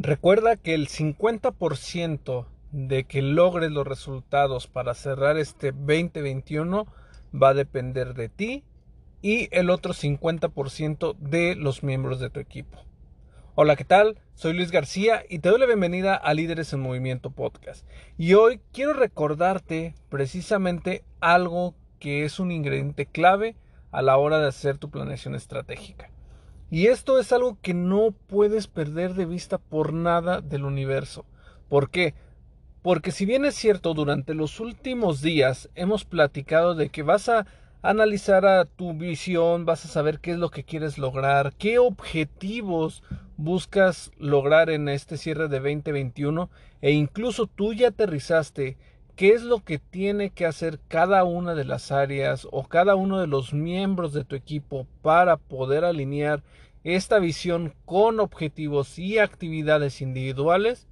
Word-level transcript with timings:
Recuerda 0.00 0.54
que 0.54 0.74
el 0.74 0.86
50% 0.86 2.46
de 2.70 3.02
que 3.02 3.20
logres 3.20 3.72
los 3.72 3.84
resultados 3.84 4.68
para 4.68 4.94
cerrar 4.94 5.36
este 5.36 5.72
2021 5.72 6.86
va 7.34 7.48
a 7.48 7.54
depender 7.54 8.14
de 8.14 8.28
ti 8.28 8.62
y 9.22 9.48
el 9.50 9.70
otro 9.70 9.94
50% 9.94 11.16
de 11.16 11.56
los 11.56 11.82
miembros 11.82 12.20
de 12.20 12.30
tu 12.30 12.38
equipo. 12.38 12.78
Hola, 13.56 13.74
¿qué 13.74 13.84
tal? 13.84 14.20
Soy 14.36 14.52
Luis 14.52 14.70
García 14.70 15.24
y 15.28 15.40
te 15.40 15.48
doy 15.48 15.58
la 15.58 15.66
bienvenida 15.66 16.14
a 16.14 16.32
Líderes 16.32 16.72
en 16.72 16.78
Movimiento 16.78 17.32
Podcast. 17.32 17.84
Y 18.16 18.34
hoy 18.34 18.60
quiero 18.72 18.92
recordarte 18.92 19.96
precisamente 20.10 21.02
algo 21.18 21.74
que 21.98 22.24
es 22.24 22.38
un 22.38 22.52
ingrediente 22.52 23.06
clave 23.06 23.56
a 23.90 24.00
la 24.02 24.16
hora 24.16 24.38
de 24.38 24.46
hacer 24.46 24.78
tu 24.78 24.90
planeación 24.90 25.34
estratégica. 25.34 26.08
Y 26.70 26.88
esto 26.88 27.18
es 27.18 27.32
algo 27.32 27.56
que 27.62 27.72
no 27.72 28.12
puedes 28.26 28.66
perder 28.66 29.14
de 29.14 29.24
vista 29.24 29.58
por 29.58 29.92
nada 29.92 30.40
del 30.40 30.64
universo. 30.64 31.24
¿Por 31.68 31.90
qué? 31.90 32.14
Porque 32.82 33.10
si 33.10 33.24
bien 33.26 33.44
es 33.44 33.54
cierto, 33.54 33.94
durante 33.94 34.34
los 34.34 34.60
últimos 34.60 35.22
días 35.22 35.70
hemos 35.74 36.04
platicado 36.04 36.74
de 36.74 36.90
que 36.90 37.02
vas 37.02 37.28
a 37.28 37.46
analizar 37.82 38.44
a 38.44 38.64
tu 38.64 38.92
visión, 38.92 39.64
vas 39.64 39.84
a 39.84 39.88
saber 39.88 40.20
qué 40.20 40.32
es 40.32 40.38
lo 40.38 40.50
que 40.50 40.64
quieres 40.64 40.98
lograr, 40.98 41.54
qué 41.58 41.78
objetivos 41.78 43.02
buscas 43.36 44.10
lograr 44.18 44.68
en 44.68 44.88
este 44.88 45.16
cierre 45.16 45.48
de 45.48 45.60
2021 45.60 46.50
e 46.80 46.90
incluso 46.92 47.46
tú 47.46 47.72
ya 47.72 47.88
aterrizaste 47.88 48.76
qué 49.18 49.30
es 49.30 49.42
lo 49.42 49.64
que 49.64 49.80
tiene 49.80 50.30
que 50.30 50.46
hacer 50.46 50.78
cada 50.86 51.24
una 51.24 51.56
de 51.56 51.64
las 51.64 51.90
áreas 51.90 52.46
o 52.52 52.68
cada 52.68 52.94
uno 52.94 53.18
de 53.18 53.26
los 53.26 53.52
miembros 53.52 54.12
de 54.12 54.22
tu 54.22 54.36
equipo 54.36 54.86
para 55.02 55.36
poder 55.36 55.84
alinear 55.84 56.44
esta 56.84 57.18
visión 57.18 57.74
con 57.84 58.20
objetivos 58.20 58.96
y 58.96 59.18
actividades 59.18 60.02
individuales, 60.02 60.86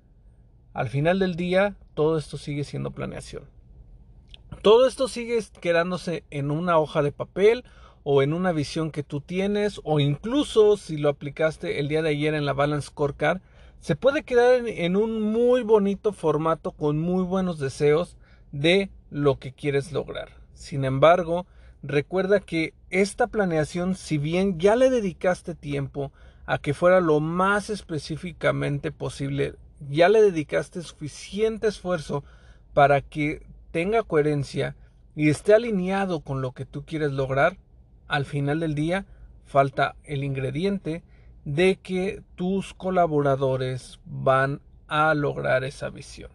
al 0.75 0.89
final 0.89 1.21
del 1.21 1.37
día 1.37 1.77
todo 1.95 2.19
esto 2.19 2.37
sigue 2.37 2.65
siendo 2.65 2.91
planeación. 2.91 3.45
Todo 4.61 4.89
esto 4.89 5.07
sigue 5.07 5.39
quedándose 5.61 6.25
en 6.31 6.51
una 6.51 6.79
hoja 6.81 7.03
de 7.03 7.13
papel 7.13 7.63
o 8.03 8.25
en 8.25 8.33
una 8.33 8.51
visión 8.51 8.91
que 8.91 9.05
tú 9.05 9.21
tienes 9.21 9.81
o 9.85 10.01
incluso 10.01 10.77
si 10.77 10.97
lo 10.97 11.11
aplicaste 11.11 11.79
el 11.79 11.87
día 11.87 12.03
de 12.03 12.09
ayer 12.09 12.35
en 12.35 12.45
la 12.45 12.55
Balance 12.55 12.89
Scorecard, 12.89 13.41
se 13.81 13.97
puede 13.97 14.23
quedar 14.23 14.67
en, 14.67 14.97
un 14.97 15.23
muy 15.23 15.63
bonito 15.63 16.13
formato 16.13 16.73
con 16.73 16.99
muy 16.99 17.25
buenos 17.25 17.59
deseos 17.59 18.17
de 18.53 18.91
lo 19.11 19.39
que 19.39 19.53
quieres 19.53 19.92
lograr. 19.92 20.31
Sin 20.55 20.85
embargo, 20.85 21.47
recuerda 21.83 22.41
que 22.41 22.75
esta 22.91 23.27
planeación, 23.27 23.95
si 23.95 24.19
bien 24.19 24.59
ya 24.59 24.77
le 24.77 24.91
dedicaste 24.91 25.55
tiempo 25.55 26.13
a 26.47 26.59
que 26.59 26.75
fuera 26.75 27.01
lo 27.01 27.20
más 27.20 27.70
específicamente 27.70 28.92
posible, 28.92 29.55
ya 29.89 30.09
le 30.09 30.23
dedicaste 30.23 30.83
suficiente 30.83 31.69
esfuerzo 31.69 32.25
para 32.73 33.01
que 33.01 33.42
tenga 33.70 34.03
coherencia 34.03 34.77
y 35.15 35.29
esté 35.31 35.55
alineado 35.55 36.20
con 36.20 36.41
lo 36.41 36.53
que 36.53 36.65
tú 36.65 36.85
quieres 36.85 37.13
lograr, 37.13 37.57
al 38.09 38.25
final 38.25 38.61
del 38.61 38.75
día 38.75 39.07
falta 39.45 39.97
el 40.05 40.25
ingrediente 40.25 41.03
de 41.46 41.77
que 41.77 42.23
tus 42.34 42.74
colaboradores 42.74 44.01
van 44.05 44.61
a 44.89 45.14
lograr 45.14 45.62
esa 45.62 45.90
visión. 45.90 46.30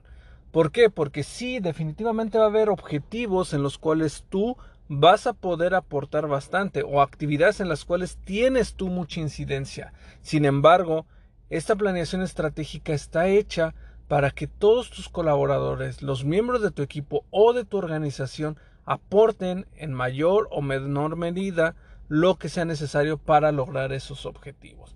¿Por 0.51 0.71
qué? 0.71 0.89
Porque 0.89 1.23
sí, 1.23 1.59
definitivamente 1.59 2.37
va 2.37 2.45
a 2.45 2.47
haber 2.47 2.69
objetivos 2.69 3.53
en 3.53 3.61
los 3.61 3.77
cuales 3.77 4.23
tú 4.29 4.55
vas 4.87 5.27
a 5.27 5.33
poder 5.33 5.75
aportar 5.75 6.27
bastante 6.27 6.81
o 6.83 7.01
actividades 7.01 7.59
en 7.59 7.67
las 7.67 7.83
cuales 7.83 8.19
tienes 8.23 8.75
tú 8.75 8.87
mucha 8.87 9.19
incidencia. 9.19 9.91
Sin 10.21 10.45
embargo, 10.45 11.05
esta 11.49 11.75
planeación 11.75 12.21
estratégica 12.21 12.93
está 12.93 13.27
hecha 13.27 13.75
para 14.07 14.31
que 14.31 14.47
todos 14.47 14.91
tus 14.91 15.09
colaboradores, 15.09 16.01
los 16.01 16.23
miembros 16.23 16.61
de 16.61 16.71
tu 16.71 16.83
equipo 16.83 17.25
o 17.31 17.51
de 17.51 17.65
tu 17.65 17.77
organización 17.77 18.57
aporten 18.85 19.67
en 19.75 19.93
mayor 19.93 20.47
o 20.51 20.61
menor 20.61 21.17
medida 21.17 21.75
lo 22.07 22.37
que 22.37 22.47
sea 22.47 22.63
necesario 22.63 23.17
para 23.17 23.51
lograr 23.51 23.91
esos 23.91 24.25
objetivos. 24.25 24.95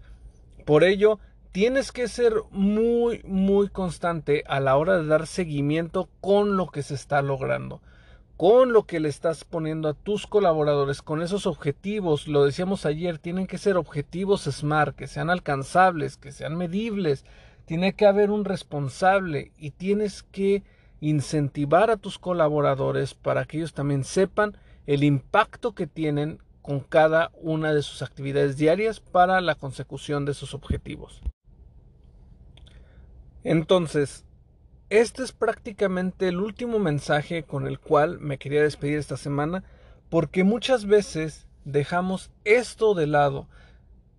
Por 0.66 0.84
ello, 0.84 1.20
tienes 1.52 1.92
que 1.92 2.08
ser 2.08 2.34
muy, 2.50 3.22
muy 3.24 3.70
constante 3.70 4.44
a 4.48 4.60
la 4.60 4.76
hora 4.76 4.98
de 4.98 5.06
dar 5.06 5.28
seguimiento 5.28 6.10
con 6.20 6.58
lo 6.58 6.68
que 6.68 6.82
se 6.82 6.96
está 6.96 7.22
logrando, 7.22 7.82
con 8.36 8.74
lo 8.74 8.84
que 8.84 9.00
le 9.00 9.08
estás 9.08 9.46
poniendo 9.46 9.88
a 9.88 9.94
tus 9.94 10.26
colaboradores, 10.26 11.04
con 11.04 11.22
esos 11.22 11.46
objetivos. 11.46 12.28
Lo 12.28 12.44
decíamos 12.44 12.88
ayer, 12.88 13.20
tienen 13.20 13.46
que 13.46 13.60
ser 13.60 13.78
objetivos 13.78 14.46
SMART, 14.46 14.96
que 14.96 15.08
sean 15.08 15.30
alcanzables, 15.30 16.18
que 16.18 16.32
sean 16.32 16.58
medibles, 16.58 17.26
tiene 17.66 17.94
que 17.94 18.08
haber 18.08 18.32
un 18.32 18.44
responsable 18.44 19.52
y 19.58 19.70
tienes 19.70 20.24
que 20.24 20.64
incentivar 21.00 21.92
a 21.92 21.98
tus 21.98 22.18
colaboradores 22.18 23.14
para 23.14 23.46
que 23.46 23.58
ellos 23.58 23.74
también 23.74 24.04
sepan 24.04 24.58
el 24.88 25.04
impacto 25.04 25.76
que 25.76 25.86
tienen 25.86 26.40
con 26.66 26.80
cada 26.80 27.32
una 27.42 27.74
de 27.74 27.82
sus 27.82 28.02
actividades 28.02 28.58
diarias 28.58 29.00
para 29.00 29.40
la 29.42 29.56
consecución 29.56 30.26
de 30.26 30.34
sus 30.34 30.54
objetivos. 30.54 31.22
Entonces, 33.44 34.26
este 34.90 35.24
es 35.24 35.32
prácticamente 35.32 36.28
el 36.28 36.38
último 36.38 36.80
mensaje 36.80 37.44
con 37.44 37.68
el 37.68 37.80
cual 37.80 38.20
me 38.20 38.38
quería 38.38 38.64
despedir 38.64 38.98
esta 38.98 39.18
semana 39.18 39.64
porque 40.10 40.44
muchas 40.44 40.86
veces 40.86 41.48
dejamos 41.66 42.32
esto 42.44 42.94
de 42.96 43.08
lado 43.08 43.48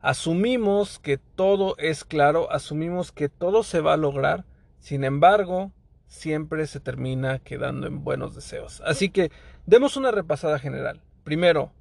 Asumimos 0.07 1.01
que 1.01 1.19
todo 1.19 1.75
es 1.79 2.05
claro, 2.05 2.49
asumimos 2.53 3.11
que 3.11 3.29
todo 3.29 3.65
se 3.65 3.81
va 3.81 3.95
a 3.95 3.97
lograr, 3.97 4.45
sin 4.79 5.03
embargo, 5.03 5.73
siempre 6.07 6.65
se 6.69 6.79
termina 6.79 7.41
quedando 7.41 7.89
en 7.89 8.05
buenos 8.05 8.37
deseos. 8.37 8.81
Así 8.87 9.09
que 9.09 9.33
demos 9.67 9.97
una 9.97 10.13
repasada 10.13 10.61
general. 10.61 11.03
Primero, 11.25 11.73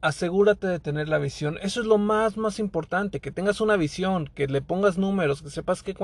asegúrate 0.00 0.66
de 0.66 0.80
tener 0.80 1.08
la 1.08 1.18
visión. 1.18 1.58
Eso 1.62 1.80
es 1.80 1.86
lo 1.86 1.98
más, 1.98 2.36
más 2.36 2.58
importante, 2.58 3.20
que 3.20 3.30
tengas 3.30 3.60
una 3.60 3.76
visión, 3.76 4.30
que 4.34 4.46
le 4.46 4.62
pongas 4.62 4.98
números, 4.98 5.42
que 5.42 5.50
sepas 5.50 5.82
qué, 5.82 5.94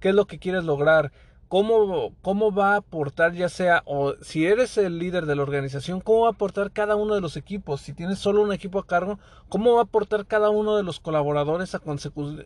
qué 0.00 0.08
es 0.08 0.14
lo 0.14 0.26
que 0.26 0.38
quieres 0.38 0.64
lograr, 0.64 1.12
cómo, 1.48 2.12
cómo 2.22 2.52
va 2.52 2.74
a 2.74 2.76
aportar 2.78 3.32
ya 3.34 3.48
sea, 3.48 3.82
o 3.86 4.14
si 4.22 4.46
eres 4.46 4.76
el 4.78 4.98
líder 4.98 5.26
de 5.26 5.36
la 5.36 5.42
organización, 5.42 6.00
cómo 6.00 6.22
va 6.22 6.28
a 6.28 6.32
aportar 6.32 6.72
cada 6.72 6.96
uno 6.96 7.14
de 7.14 7.20
los 7.20 7.36
equipos. 7.36 7.80
Si 7.80 7.92
tienes 7.92 8.18
solo 8.18 8.42
un 8.42 8.52
equipo 8.52 8.78
a 8.78 8.86
cargo, 8.86 9.18
cómo 9.48 9.74
va 9.74 9.80
a 9.80 9.84
aportar 9.84 10.26
cada 10.26 10.50
uno 10.50 10.76
de 10.76 10.82
los 10.82 11.00
colaboradores 11.00 11.74
a, 11.74 11.80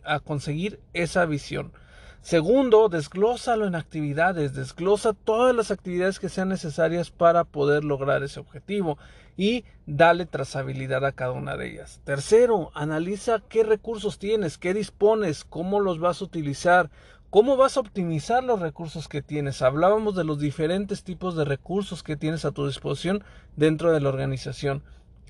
a 0.05 0.19
conseguir 0.19 0.79
esa 0.93 1.25
visión. 1.25 1.71
Segundo, 2.21 2.87
desglósalo 2.87 3.65
en 3.65 3.73
actividades, 3.73 4.53
desglosa 4.53 5.13
todas 5.13 5.55
las 5.55 5.71
actividades 5.71 6.19
que 6.19 6.29
sean 6.29 6.49
necesarias 6.49 7.09
para 7.09 7.45
poder 7.45 7.83
lograr 7.83 8.21
ese 8.21 8.39
objetivo 8.39 8.99
y 9.37 9.65
dale 9.87 10.27
trazabilidad 10.27 11.03
a 11.03 11.13
cada 11.13 11.31
una 11.31 11.57
de 11.57 11.71
ellas. 11.71 11.99
Tercero, 12.03 12.69
analiza 12.75 13.41
qué 13.49 13.63
recursos 13.63 14.19
tienes, 14.19 14.59
qué 14.59 14.75
dispones, 14.75 15.43
cómo 15.43 15.79
los 15.79 15.99
vas 15.99 16.21
a 16.21 16.25
utilizar, 16.25 16.91
¿Cómo 17.31 17.55
vas 17.55 17.77
a 17.77 17.79
optimizar 17.79 18.43
los 18.43 18.59
recursos 18.59 19.07
que 19.07 19.21
tienes? 19.21 19.61
Hablábamos 19.61 20.17
de 20.17 20.25
los 20.25 20.37
diferentes 20.37 21.05
tipos 21.05 21.33
de 21.33 21.45
recursos 21.45 22.03
que 22.03 22.17
tienes 22.17 22.43
a 22.43 22.51
tu 22.51 22.67
disposición 22.67 23.23
dentro 23.55 23.93
de 23.93 24.01
la 24.01 24.09
organización. 24.09 24.83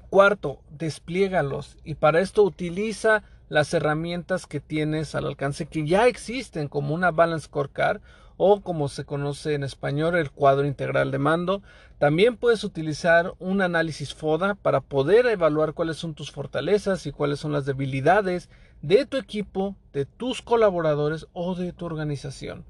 Cuarto, 0.09 0.61
despliégalos 0.71 1.77
y 1.83 1.93
para 1.93 2.19
esto 2.19 2.41
utiliza 2.41 3.21
las 3.51 3.73
herramientas 3.73 4.47
que 4.47 4.61
tienes 4.61 5.13
al 5.13 5.25
alcance 5.25 5.65
que 5.65 5.85
ya 5.85 6.07
existen 6.07 6.69
como 6.69 6.95
una 6.95 7.11
Balance 7.11 7.47
Scorecard 7.47 7.99
o 8.37 8.61
como 8.61 8.87
se 8.87 9.03
conoce 9.03 9.55
en 9.55 9.65
español 9.65 10.15
el 10.15 10.31
cuadro 10.31 10.65
integral 10.65 11.11
de 11.11 11.17
mando. 11.17 11.61
También 11.99 12.37
puedes 12.37 12.63
utilizar 12.63 13.33
un 13.39 13.61
análisis 13.61 14.13
FODA 14.13 14.55
para 14.55 14.79
poder 14.79 15.25
evaluar 15.25 15.73
cuáles 15.73 15.97
son 15.97 16.13
tus 16.13 16.31
fortalezas 16.31 17.05
y 17.05 17.11
cuáles 17.11 17.41
son 17.41 17.51
las 17.51 17.65
debilidades 17.65 18.49
de 18.81 19.05
tu 19.05 19.17
equipo, 19.17 19.75
de 19.91 20.05
tus 20.05 20.41
colaboradores 20.41 21.27
o 21.33 21.53
de 21.53 21.73
tu 21.73 21.85
organización. 21.85 22.63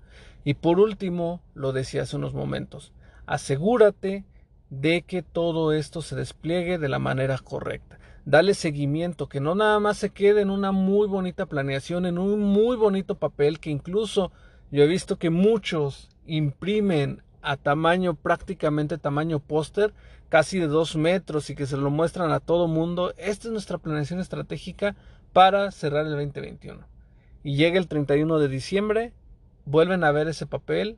Y 0.44 0.56
por 0.56 0.80
último, 0.80 1.44
lo 1.54 1.74
decía 1.74 2.02
hace 2.02 2.16
unos 2.16 2.34
momentos, 2.34 2.92
asegúrate 3.28 4.26
de 4.72 5.04
que 5.04 5.22
todo 5.22 5.74
esto 5.74 6.02
se 6.02 6.16
despliegue 6.16 6.80
de 6.80 6.90
la 6.90 6.98
manera 6.98 7.38
correcta. 7.38 8.00
Dale 8.26 8.54
seguimiento, 8.54 9.28
que 9.28 9.40
no 9.40 9.56
nada 9.56 9.80
más 9.80 9.98
se 9.98 10.12
quede 10.12 10.42
en 10.42 10.52
una 10.52 10.72
muy 10.72 11.08
bonita 11.08 11.48
planeación, 11.48 12.06
en 12.06 12.18
un 12.18 12.40
muy 12.40 12.78
bonito 12.78 13.16
papel, 13.16 13.60
que 13.60 13.72
incluso 13.72 14.32
yo 14.72 14.84
he 14.84 14.88
visto 14.88 15.18
que 15.18 15.30
muchos 15.30 16.10
imprimen 16.26 17.24
a 17.42 17.58
tamaño, 17.58 18.14
prácticamente 18.14 18.98
tamaño 18.98 19.40
póster, 19.40 19.94
casi 20.30 20.60
de 20.60 20.68
dos 20.68 20.96
metros 20.96 21.50
y 21.50 21.56
que 21.56 21.66
se 21.66 21.78
lo 21.78 21.90
muestran 21.90 22.32
a 22.32 22.40
todo 22.40 22.68
mundo. 22.68 23.14
Esta 23.18 23.48
es 23.48 23.52
nuestra 23.52 23.80
planeación 23.80 24.20
estratégica 24.20 24.96
para 25.34 25.72
cerrar 25.72 26.06
el 26.06 26.12
2021. 26.12 26.80
Y 27.44 27.56
llega 27.56 27.80
el 27.80 27.88
31 27.88 28.40
de 28.40 28.48
diciembre, 28.48 29.14
vuelven 29.66 30.04
a 30.04 30.12
ver 30.12 30.28
ese 30.28 30.46
papel 30.46 30.98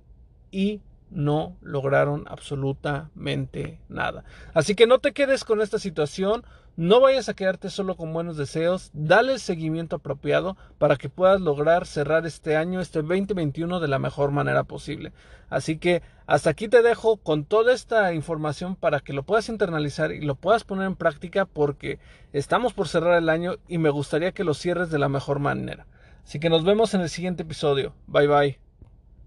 y 0.51 0.81
no 1.09 1.55
lograron 1.61 2.25
absolutamente 2.27 3.79
nada. 3.87 4.23
Así 4.53 4.75
que 4.75 4.87
no 4.87 4.99
te 4.99 5.13
quedes 5.13 5.43
con 5.43 5.61
esta 5.61 5.79
situación, 5.79 6.43
no 6.75 6.99
vayas 6.99 7.29
a 7.29 7.35
quedarte 7.35 7.69
solo 7.69 7.95
con 7.95 8.13
buenos 8.13 8.35
deseos, 8.35 8.89
dale 8.93 9.33
el 9.33 9.39
seguimiento 9.39 9.97
apropiado 9.97 10.57
para 10.79 10.95
que 10.95 11.09
puedas 11.09 11.39
lograr 11.39 11.85
cerrar 11.85 12.25
este 12.25 12.55
año, 12.55 12.81
este 12.81 13.01
2021, 13.01 13.79
de 13.79 13.87
la 13.87 13.99
mejor 13.99 14.31
manera 14.31 14.63
posible. 14.63 15.13
Así 15.49 15.77
que 15.77 16.01
hasta 16.25 16.49
aquí 16.49 16.67
te 16.67 16.81
dejo 16.81 17.17
con 17.17 17.45
toda 17.45 17.73
esta 17.73 18.13
información 18.13 18.75
para 18.75 19.01
que 19.01 19.13
lo 19.13 19.23
puedas 19.23 19.49
internalizar 19.49 20.11
y 20.11 20.21
lo 20.21 20.35
puedas 20.35 20.63
poner 20.63 20.87
en 20.87 20.95
práctica 20.95 21.45
porque 21.45 21.99
estamos 22.31 22.73
por 22.73 22.87
cerrar 22.87 23.17
el 23.17 23.29
año 23.29 23.57
y 23.67 23.77
me 23.77 23.91
gustaría 23.91 24.31
que 24.31 24.43
lo 24.43 24.53
cierres 24.53 24.89
de 24.89 24.99
la 24.99 25.09
mejor 25.09 25.39
manera. 25.39 25.85
Así 26.23 26.39
que 26.39 26.49
nos 26.49 26.63
vemos 26.63 26.93
en 26.93 27.01
el 27.01 27.09
siguiente 27.09 27.43
episodio. 27.43 27.93
Bye 28.07 28.27
bye. 28.27 28.62